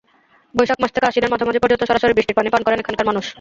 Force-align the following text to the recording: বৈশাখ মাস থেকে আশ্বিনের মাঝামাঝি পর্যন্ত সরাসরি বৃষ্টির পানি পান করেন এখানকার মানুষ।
বৈশাখ 0.55 0.77
মাস 0.81 0.91
থেকে 0.93 1.07
আশ্বিনের 1.07 1.31
মাঝামাঝি 1.33 1.59
পর্যন্ত 1.61 1.83
সরাসরি 1.89 2.13
বৃষ্টির 2.15 2.37
পানি 2.37 2.49
পান 2.49 2.61
করেন 2.63 2.79
এখানকার 2.79 3.09
মানুষ। 3.09 3.25